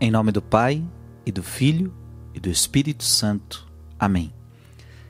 Em 0.00 0.12
nome 0.12 0.30
do 0.30 0.40
Pai, 0.40 0.84
e 1.26 1.32
do 1.32 1.42
Filho, 1.42 1.92
e 2.32 2.38
do 2.38 2.48
Espírito 2.48 3.02
Santo. 3.02 3.66
Amém. 3.98 4.32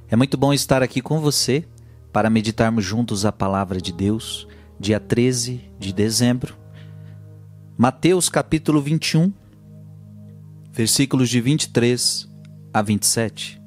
É 0.09 0.17
muito 0.17 0.39
bom 0.39 0.51
estar 0.51 0.83
aqui 0.83 1.03
com 1.03 1.21
você 1.21 1.69
para 2.11 2.31
meditarmos 2.31 2.87
juntos 2.87 3.27
a 3.27 3.31
palavra 3.31 3.83
de 3.83 3.93
Deus, 3.93 4.49
dia 4.81 4.99
13 4.99 5.61
de 5.79 5.93
dezembro. 5.93 6.57
Mateus 7.77 8.31
capítulo 8.31 8.81
21, 8.81 9.31
versículos 10.73 11.29
de 11.29 11.39
23 11.43 12.27
a 12.73 12.81
27. 12.81 13.61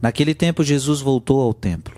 Naquele 0.00 0.32
tempo, 0.32 0.62
Jesus 0.62 1.00
voltou 1.00 1.40
ao 1.40 1.52
templo. 1.52 1.97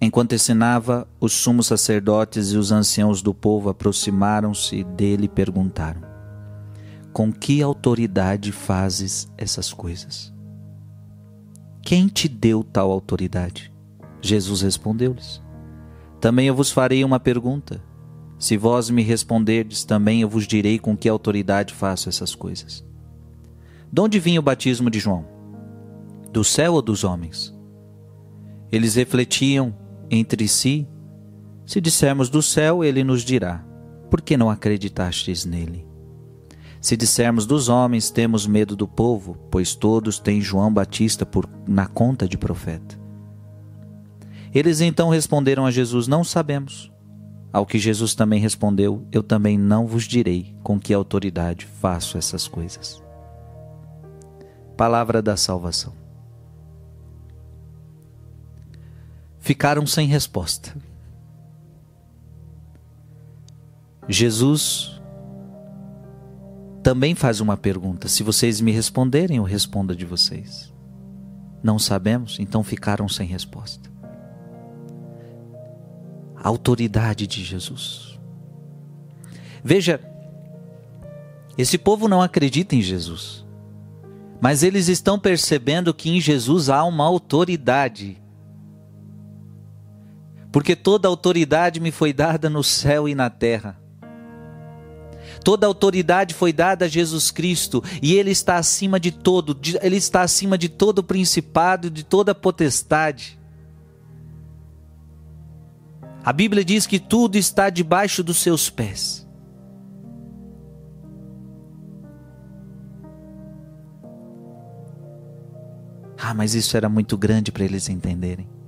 Enquanto 0.00 0.34
ensinava, 0.34 1.06
os 1.20 1.32
sumos 1.32 1.66
sacerdotes 1.66 2.52
e 2.52 2.56
os 2.56 2.72
anciãos 2.72 3.20
do 3.20 3.34
povo 3.34 3.68
aproximaram-se 3.68 4.82
dele 4.82 5.26
e 5.26 5.28
perguntaram: 5.28 6.00
Com 7.12 7.30
que 7.30 7.60
autoridade 7.60 8.50
fazes 8.50 9.30
essas 9.36 9.74
coisas? 9.74 10.32
Quem 11.82 12.06
te 12.06 12.28
deu 12.28 12.64
tal 12.64 12.90
autoridade? 12.90 13.70
Jesus 14.22 14.62
respondeu-lhes: 14.62 15.42
Também 16.18 16.46
eu 16.46 16.54
vos 16.54 16.70
farei 16.70 17.04
uma 17.04 17.20
pergunta. 17.20 17.82
Se 18.38 18.56
vós 18.56 18.88
me 18.88 19.02
responderdes, 19.02 19.84
também 19.84 20.22
eu 20.22 20.28
vos 20.28 20.46
direi 20.46 20.78
com 20.78 20.96
que 20.96 21.10
autoridade 21.10 21.74
faço 21.74 22.08
essas 22.08 22.34
coisas. 22.34 22.82
De 23.92 24.00
onde 24.00 24.18
vinha 24.18 24.40
o 24.40 24.42
batismo 24.42 24.88
de 24.88 24.98
João? 24.98 25.26
Do 26.32 26.42
céu 26.42 26.72
ou 26.72 26.80
dos 26.80 27.04
homens? 27.04 27.54
Eles 28.72 28.94
refletiam 28.94 29.74
entre 30.10 30.48
si. 30.48 30.88
Se 31.64 31.80
dissermos 31.80 32.28
do 32.28 32.42
céu, 32.42 32.82
ele 32.82 33.04
nos 33.04 33.22
dirá: 33.22 33.64
Por 34.10 34.20
que 34.20 34.36
não 34.36 34.50
acreditastes 34.50 35.44
nele? 35.44 35.86
Se 36.80 36.96
dissermos 36.96 37.46
dos 37.46 37.68
homens, 37.68 38.10
temos 38.10 38.46
medo 38.46 38.74
do 38.74 38.88
povo, 38.88 39.36
pois 39.50 39.74
todos 39.74 40.18
têm 40.18 40.40
João 40.40 40.72
Batista 40.72 41.26
por, 41.26 41.48
na 41.68 41.86
conta 41.86 42.26
de 42.26 42.38
profeta. 42.38 42.98
Eles 44.52 44.80
então 44.80 45.10
responderam 45.10 45.66
a 45.66 45.70
Jesus: 45.70 46.08
Não 46.08 46.24
sabemos. 46.24 46.90
Ao 47.52 47.66
que 47.66 47.78
Jesus 47.78 48.14
também 48.14 48.40
respondeu: 48.40 49.06
Eu 49.12 49.22
também 49.22 49.58
não 49.58 49.86
vos 49.86 50.04
direi 50.04 50.56
com 50.62 50.80
que 50.80 50.94
autoridade 50.94 51.66
faço 51.66 52.16
essas 52.16 52.48
coisas. 52.48 53.02
Palavra 54.76 55.20
da 55.20 55.36
salvação. 55.36 55.99
Ficaram 59.40 59.86
sem 59.86 60.06
resposta. 60.06 60.76
Jesus 64.08 65.00
também 66.82 67.14
faz 67.14 67.40
uma 67.40 67.56
pergunta: 67.56 68.08
se 68.08 68.22
vocês 68.22 68.60
me 68.60 68.70
responderem, 68.70 69.38
eu 69.38 69.42
respondo 69.42 69.96
de 69.96 70.04
vocês. 70.04 70.72
Não 71.62 71.78
sabemos, 71.78 72.38
então 72.38 72.62
ficaram 72.62 73.08
sem 73.08 73.26
resposta. 73.26 73.90
A 76.36 76.48
autoridade 76.48 77.26
de 77.26 77.44
Jesus. 77.44 78.18
Veja, 79.62 80.00
esse 81.56 81.76
povo 81.76 82.08
não 82.08 82.22
acredita 82.22 82.74
em 82.74 82.80
Jesus, 82.80 83.44
mas 84.40 84.62
eles 84.62 84.88
estão 84.88 85.18
percebendo 85.18 85.92
que 85.92 86.08
em 86.08 86.18
Jesus 86.18 86.70
há 86.70 86.82
uma 86.84 87.04
autoridade 87.04 88.19
porque 90.52 90.74
toda 90.74 91.08
autoridade 91.08 91.80
me 91.80 91.90
foi 91.90 92.12
dada 92.12 92.50
no 92.50 92.62
céu 92.62 93.08
e 93.08 93.14
na 93.14 93.30
terra. 93.30 93.78
Toda 95.44 95.66
autoridade 95.66 96.34
foi 96.34 96.52
dada 96.52 96.84
a 96.84 96.88
Jesus 96.88 97.30
Cristo 97.30 97.82
e 98.02 98.14
ele 98.14 98.30
está 98.30 98.56
acima 98.56 99.00
de 99.00 99.10
todo, 99.10 99.58
ele 99.80 99.96
está 99.96 100.22
acima 100.22 100.58
de 100.58 100.68
todo 100.68 101.02
principado, 101.02 101.90
de 101.90 102.04
toda 102.04 102.34
potestade. 102.34 103.38
A 106.22 106.32
Bíblia 106.32 106.64
diz 106.64 106.86
que 106.86 106.98
tudo 106.98 107.36
está 107.36 107.70
debaixo 107.70 108.22
dos 108.22 108.36
seus 108.36 108.68
pés. 108.68 109.26
Ah, 116.18 116.34
mas 116.34 116.54
isso 116.54 116.76
era 116.76 116.88
muito 116.88 117.16
grande 117.16 117.50
para 117.50 117.64
eles 117.64 117.88
entenderem. 117.88 118.59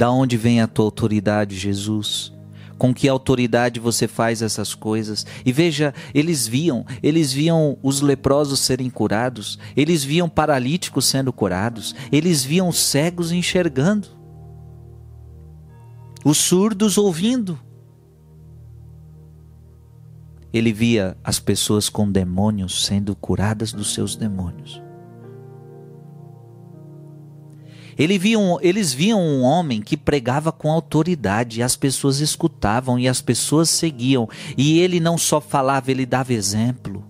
Da 0.00 0.10
onde 0.10 0.38
vem 0.38 0.62
a 0.62 0.66
tua 0.66 0.86
autoridade, 0.86 1.58
Jesus? 1.58 2.32
Com 2.78 2.94
que 2.94 3.06
autoridade 3.06 3.78
você 3.78 4.08
faz 4.08 4.40
essas 4.40 4.74
coisas? 4.74 5.26
E 5.44 5.52
veja, 5.52 5.92
eles 6.14 6.46
viam, 6.46 6.86
eles 7.02 7.34
viam 7.34 7.76
os 7.82 8.00
leprosos 8.00 8.60
serem 8.60 8.88
curados, 8.88 9.58
eles 9.76 10.02
viam 10.02 10.26
paralíticos 10.26 11.04
sendo 11.04 11.30
curados, 11.34 11.94
eles 12.10 12.42
viam 12.42 12.72
cegos 12.72 13.30
enxergando, 13.30 14.08
os 16.24 16.38
surdos 16.38 16.96
ouvindo. 16.96 17.60
Ele 20.50 20.72
via 20.72 21.14
as 21.22 21.38
pessoas 21.38 21.90
com 21.90 22.10
demônios 22.10 22.86
sendo 22.86 23.14
curadas 23.14 23.70
dos 23.70 23.92
seus 23.92 24.16
demônios. 24.16 24.80
Ele 28.00 28.16
viam, 28.16 28.58
eles 28.62 28.94
viam 28.94 29.20
um 29.20 29.42
homem 29.42 29.82
que 29.82 29.94
pregava 29.94 30.50
com 30.50 30.72
autoridade, 30.72 31.60
e 31.60 31.62
as 31.62 31.76
pessoas 31.76 32.18
escutavam 32.18 32.98
e 32.98 33.06
as 33.06 33.20
pessoas 33.20 33.68
seguiam, 33.68 34.26
e 34.56 34.78
ele 34.78 34.98
não 34.98 35.18
só 35.18 35.38
falava, 35.38 35.90
ele 35.90 36.06
dava 36.06 36.32
exemplo. 36.32 37.04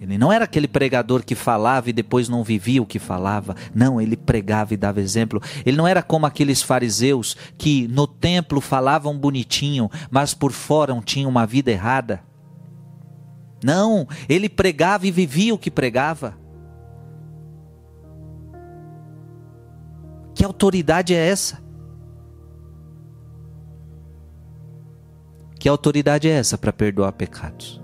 Ele 0.00 0.18
não 0.18 0.32
era 0.32 0.46
aquele 0.46 0.66
pregador 0.66 1.22
que 1.22 1.36
falava 1.36 1.90
e 1.90 1.92
depois 1.92 2.28
não 2.28 2.42
vivia 2.42 2.82
o 2.82 2.86
que 2.86 2.98
falava. 2.98 3.54
Não, 3.72 4.00
ele 4.00 4.16
pregava 4.16 4.74
e 4.74 4.76
dava 4.76 5.00
exemplo. 5.00 5.40
Ele 5.64 5.76
não 5.76 5.86
era 5.86 6.02
como 6.02 6.26
aqueles 6.26 6.60
fariseus 6.60 7.36
que 7.56 7.86
no 7.86 8.08
templo 8.08 8.60
falavam 8.60 9.16
bonitinho, 9.16 9.88
mas 10.10 10.34
por 10.34 10.50
fora 10.50 10.98
tinham 11.04 11.30
uma 11.30 11.46
vida 11.46 11.70
errada. 11.70 12.24
Não, 13.62 14.08
ele 14.28 14.48
pregava 14.48 15.06
e 15.06 15.10
vivia 15.12 15.54
o 15.54 15.58
que 15.58 15.70
pregava. 15.70 16.34
Que 20.40 20.44
autoridade 20.46 21.14
é 21.14 21.28
essa? 21.28 21.62
Que 25.58 25.68
autoridade 25.68 26.30
é 26.30 26.30
essa 26.30 26.56
para 26.56 26.72
perdoar 26.72 27.12
pecados? 27.12 27.78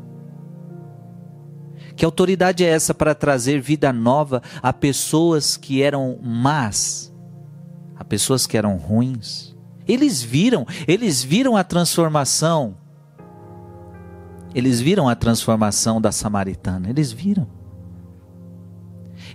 Que 1.94 2.02
autoridade 2.02 2.64
é 2.64 2.68
essa 2.68 2.94
para 2.94 3.14
trazer 3.14 3.60
vida 3.60 3.92
nova 3.92 4.42
a 4.62 4.72
pessoas 4.72 5.58
que 5.58 5.82
eram 5.82 6.18
más, 6.22 7.14
a 7.94 8.02
pessoas 8.02 8.46
que 8.46 8.56
eram 8.56 8.78
ruins? 8.78 9.54
Eles 9.86 10.22
viram, 10.22 10.66
eles 10.88 11.22
viram 11.22 11.58
a 11.58 11.62
transformação. 11.62 12.78
Eles 14.54 14.80
viram 14.80 15.10
a 15.10 15.14
transformação 15.14 16.00
da 16.00 16.10
samaritana, 16.10 16.88
eles 16.88 17.12
viram. 17.12 17.55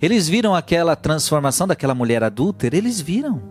Eles 0.01 0.27
viram 0.27 0.55
aquela 0.55 0.95
transformação 0.95 1.67
daquela 1.67 1.93
mulher 1.93 2.23
adúltera, 2.23 2.75
eles 2.75 2.99
viram. 2.99 3.41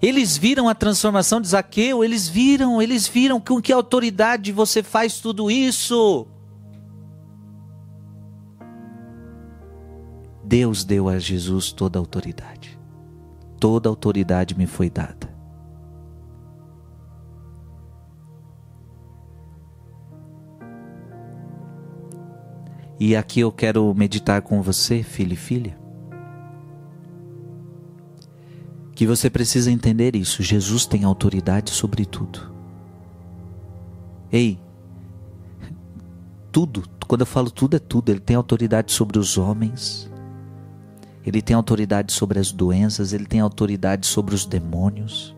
Eles 0.00 0.36
viram 0.36 0.68
a 0.68 0.74
transformação 0.74 1.40
de 1.40 1.48
Zaqueu, 1.48 2.04
eles 2.04 2.28
viram, 2.28 2.80
eles 2.80 3.08
viram 3.08 3.40
com 3.40 3.60
que 3.60 3.72
autoridade 3.72 4.52
você 4.52 4.82
faz 4.82 5.18
tudo 5.18 5.50
isso. 5.50 6.26
Deus 10.44 10.84
deu 10.84 11.08
a 11.08 11.18
Jesus 11.18 11.72
toda 11.72 11.98
a 11.98 12.00
autoridade. 12.00 12.78
Toda 13.58 13.88
a 13.88 13.90
autoridade 13.90 14.56
me 14.56 14.66
foi 14.66 14.88
dada. 14.88 15.37
E 23.00 23.14
aqui 23.14 23.40
eu 23.40 23.52
quero 23.52 23.94
meditar 23.94 24.42
com 24.42 24.60
você, 24.60 25.02
filho 25.02 25.34
e 25.34 25.36
filha. 25.36 25.78
Que 28.94 29.06
você 29.06 29.30
precisa 29.30 29.70
entender 29.70 30.16
isso. 30.16 30.42
Jesus 30.42 30.84
tem 30.84 31.04
autoridade 31.04 31.70
sobre 31.70 32.04
tudo. 32.04 32.52
Ei, 34.32 34.58
tudo, 36.50 36.82
quando 37.06 37.20
eu 37.20 37.26
falo 37.26 37.50
tudo 37.50 37.76
é 37.76 37.78
tudo, 37.78 38.10
ele 38.10 38.20
tem 38.20 38.34
autoridade 38.34 38.92
sobre 38.92 39.18
os 39.18 39.38
homens, 39.38 40.10
ele 41.24 41.40
tem 41.40 41.54
autoridade 41.54 42.12
sobre 42.12 42.38
as 42.38 42.50
doenças, 42.50 43.12
ele 43.12 43.26
tem 43.26 43.40
autoridade 43.40 44.06
sobre 44.06 44.34
os 44.34 44.44
demônios. 44.44 45.36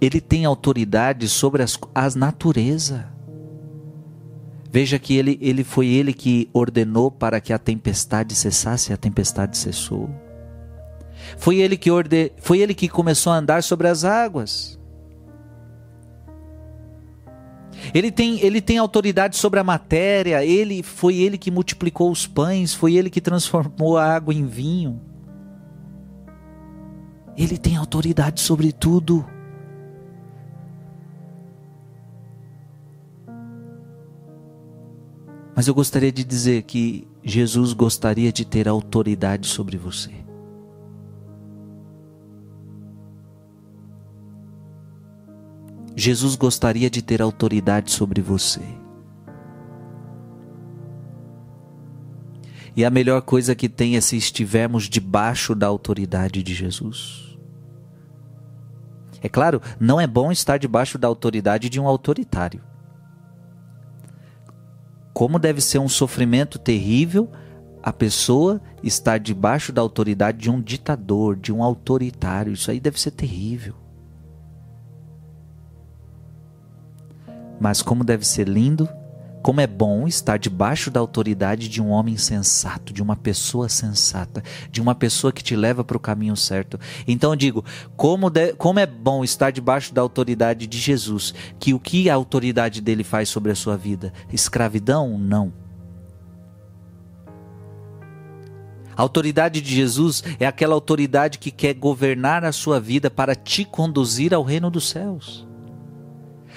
Ele 0.00 0.20
tem 0.20 0.44
autoridade 0.44 1.28
sobre 1.28 1.62
as, 1.62 1.78
as 1.94 2.14
natureza. 2.14 3.13
Veja 4.74 4.98
que 4.98 5.16
ele, 5.16 5.38
ele 5.40 5.62
foi 5.62 5.86
ele 5.86 6.12
que 6.12 6.50
ordenou 6.52 7.08
para 7.08 7.40
que 7.40 7.52
a 7.52 7.58
tempestade 7.60 8.34
cessasse 8.34 8.90
e 8.90 8.92
a 8.92 8.96
tempestade 8.96 9.56
cessou. 9.56 10.10
Foi 11.38 11.58
ele 11.58 11.76
que 11.76 11.92
orde... 11.92 12.32
foi 12.38 12.58
ele 12.58 12.74
que 12.74 12.88
começou 12.88 13.32
a 13.32 13.36
andar 13.36 13.62
sobre 13.62 13.86
as 13.86 14.02
águas. 14.04 14.76
Ele 17.94 18.10
tem, 18.10 18.40
ele 18.40 18.60
tem 18.60 18.76
autoridade 18.76 19.36
sobre 19.36 19.60
a 19.60 19.64
matéria, 19.64 20.44
ele 20.44 20.82
foi 20.82 21.18
ele 21.18 21.38
que 21.38 21.52
multiplicou 21.52 22.10
os 22.10 22.26
pães, 22.26 22.74
foi 22.74 22.94
ele 22.96 23.10
que 23.10 23.20
transformou 23.20 23.96
a 23.96 24.04
água 24.04 24.34
em 24.34 24.44
vinho. 24.44 25.00
Ele 27.36 27.56
tem 27.56 27.76
autoridade 27.76 28.40
sobre 28.40 28.72
tudo. 28.72 29.24
Mas 35.54 35.68
eu 35.68 35.74
gostaria 35.74 36.10
de 36.10 36.24
dizer 36.24 36.62
que 36.62 37.06
Jesus 37.22 37.72
gostaria 37.72 38.32
de 38.32 38.44
ter 38.44 38.68
autoridade 38.68 39.46
sobre 39.46 39.76
você. 39.76 40.10
Jesus 45.96 46.34
gostaria 46.34 46.90
de 46.90 47.00
ter 47.00 47.22
autoridade 47.22 47.92
sobre 47.92 48.20
você. 48.20 48.60
E 52.76 52.84
a 52.84 52.90
melhor 52.90 53.22
coisa 53.22 53.54
que 53.54 53.68
tem 53.68 53.96
é 53.96 54.00
se 54.00 54.16
estivermos 54.16 54.88
debaixo 54.88 55.54
da 55.54 55.68
autoridade 55.68 56.42
de 56.42 56.52
Jesus. 56.52 57.38
É 59.22 59.28
claro, 59.28 59.62
não 59.78 60.00
é 60.00 60.06
bom 60.06 60.32
estar 60.32 60.58
debaixo 60.58 60.98
da 60.98 61.06
autoridade 61.06 61.70
de 61.70 61.78
um 61.78 61.86
autoritário. 61.86 62.60
Como 65.14 65.38
deve 65.38 65.60
ser 65.60 65.78
um 65.78 65.88
sofrimento 65.88 66.58
terrível 66.58 67.30
a 67.80 67.92
pessoa 67.92 68.60
estar 68.82 69.18
debaixo 69.18 69.70
da 69.70 69.80
autoridade 69.80 70.38
de 70.38 70.50
um 70.50 70.60
ditador, 70.60 71.36
de 71.36 71.52
um 71.52 71.62
autoritário. 71.62 72.52
Isso 72.52 72.70
aí 72.70 72.80
deve 72.80 73.00
ser 73.00 73.12
terrível. 73.12 73.74
Mas 77.60 77.80
como 77.80 78.02
deve 78.02 78.26
ser 78.26 78.48
lindo 78.48 78.88
como 79.44 79.60
é 79.60 79.66
bom 79.66 80.08
estar 80.08 80.38
debaixo 80.38 80.90
da 80.90 80.98
autoridade 81.00 81.68
de 81.68 81.82
um 81.82 81.90
homem 81.90 82.16
sensato, 82.16 82.94
de 82.94 83.02
uma 83.02 83.14
pessoa 83.14 83.68
sensata, 83.68 84.42
de 84.70 84.80
uma 84.80 84.94
pessoa 84.94 85.34
que 85.34 85.44
te 85.44 85.54
leva 85.54 85.84
para 85.84 85.98
o 85.98 86.00
caminho 86.00 86.34
certo. 86.34 86.80
Então 87.06 87.32
eu 87.32 87.36
digo, 87.36 87.62
como, 87.94 88.30
de, 88.30 88.54
como 88.54 88.78
é 88.78 88.86
bom 88.86 89.22
estar 89.22 89.50
debaixo 89.50 89.92
da 89.92 90.00
autoridade 90.00 90.66
de 90.66 90.78
Jesus, 90.78 91.34
que 91.60 91.74
o 91.74 91.78
que 91.78 92.08
a 92.08 92.14
autoridade 92.14 92.80
dele 92.80 93.04
faz 93.04 93.28
sobre 93.28 93.52
a 93.52 93.54
sua 93.54 93.76
vida? 93.76 94.14
Escravidão? 94.32 95.18
Não. 95.18 95.52
A 98.96 99.02
autoridade 99.02 99.60
de 99.60 99.74
Jesus 99.74 100.24
é 100.40 100.46
aquela 100.46 100.74
autoridade 100.74 101.38
que 101.38 101.50
quer 101.50 101.74
governar 101.74 102.46
a 102.46 102.52
sua 102.52 102.80
vida 102.80 103.10
para 103.10 103.34
te 103.34 103.66
conduzir 103.66 104.32
ao 104.32 104.42
reino 104.42 104.70
dos 104.70 104.88
céus. 104.88 105.46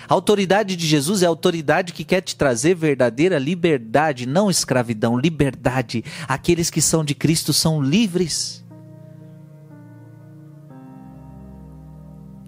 A 0.10 0.14
autoridade 0.14 0.78
de 0.78 0.88
Jesus 0.88 1.22
é 1.22 1.26
a 1.26 1.30
autoridade 1.30 1.92
que 1.92 2.06
quer 2.06 2.22
te 2.22 2.36
trazer 2.36 2.76
verdadeira 2.76 3.38
liberdade, 3.38 4.26
não 4.26 4.50
escravidão, 4.50 5.18
liberdade. 5.18 6.04
Aqueles 6.28 6.70
que 6.70 6.82
são 6.82 7.04
de 7.04 7.14
Cristo 7.14 7.52
são 7.52 7.82
livres. 7.82 8.66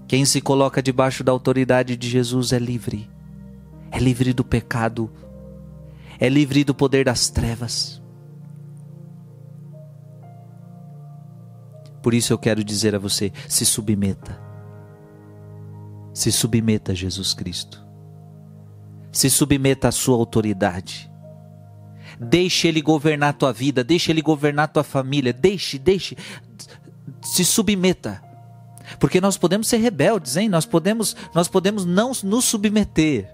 Quem 0.08 0.24
se 0.24 0.40
coloca 0.40 0.82
debaixo 0.82 1.22
da 1.24 1.34
autoridade 1.34 1.98
de 1.98 2.10
Jesus 2.10 2.54
é 2.54 2.60
livre. 2.60 3.10
É 3.92 4.00
livre 4.00 4.32
do 4.32 4.44
pecado. 4.44 5.12
É 6.18 6.30
livre 6.30 6.64
do 6.64 6.74
poder 6.74 7.06
das 7.06 7.30
trevas. 7.30 8.02
Por 12.02 12.14
isso 12.14 12.32
eu 12.32 12.38
quero 12.38 12.64
dizer 12.64 12.96
a 12.96 13.00
você: 13.00 13.34
se 13.50 13.66
submeta 13.66 14.49
se 16.20 16.34
submeta 16.34 16.92
a 16.92 16.96
Jesus 16.96 17.34
Cristo. 17.34 17.82
Se 19.10 19.30
submeta 19.30 19.88
à 19.88 19.92
sua 19.92 20.18
autoridade. 20.18 21.10
Deixe 22.20 22.68
ele 22.68 22.82
governar 22.82 23.30
a 23.30 23.34
tua 23.34 23.54
vida, 23.54 23.86
deixe 23.86 24.12
ele 24.12 24.22
governar 24.22 24.66
a 24.66 24.68
tua 24.68 24.84
família, 24.84 25.32
deixe, 25.32 25.80
deixe, 25.80 26.18
se 27.22 27.46
submeta. 27.46 28.22
Porque 29.00 29.22
nós 29.22 29.38
podemos 29.38 29.70
ser 29.70 29.78
rebeldes, 29.78 30.36
hein? 30.36 30.50
Nós 30.50 30.66
podemos, 30.66 31.16
nós 31.34 31.48
podemos 31.48 31.86
não 31.86 32.12
nos 32.24 32.44
submeter. 32.44 33.34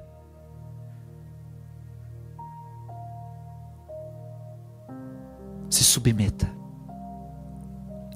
Se 5.72 5.84
submeta. 5.84 6.54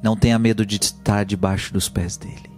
Não 0.03 0.15
tenha 0.15 0.37
medo 0.37 0.63
de 0.63 0.75
estar 0.75 1.25
debaixo 1.25 1.73
dos 1.73 1.89
pés 1.89 2.15
dele. 2.15 2.48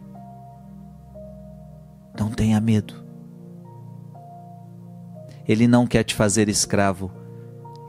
Tenha 2.42 2.60
medo. 2.60 2.96
Ele 5.48 5.68
não 5.68 5.86
quer 5.86 6.04
te 6.04 6.16
fazer 6.16 6.50
escravo. 6.50 7.12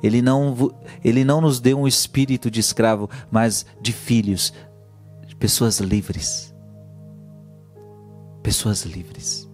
Ele 0.02 0.20
não, 0.20 0.54
ele 1.02 1.24
não 1.24 1.40
nos 1.40 1.58
deu 1.58 1.80
um 1.80 1.88
espírito 1.88 2.50
de 2.50 2.60
escravo, 2.60 3.08
mas 3.30 3.64
de 3.80 3.94
filhos, 3.94 4.52
de 5.26 5.34
pessoas 5.34 5.80
livres. 5.80 6.54
Pessoas 8.42 8.82
livres. 8.82 9.50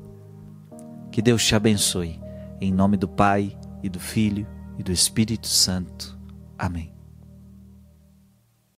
Que 1.12 1.22
Deus 1.22 1.46
te 1.46 1.54
abençoe. 1.54 2.20
Em 2.60 2.72
nome 2.72 2.96
do 2.96 3.06
Pai, 3.06 3.56
e 3.80 3.88
do 3.88 4.00
Filho, 4.00 4.48
e 4.76 4.82
do 4.82 4.90
Espírito 4.90 5.46
Santo. 5.46 6.18
Amém. 6.58 6.97